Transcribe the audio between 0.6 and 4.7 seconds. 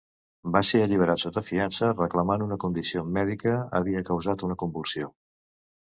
ser alliberat sota fiança reclamant una condició mèdica havia causat una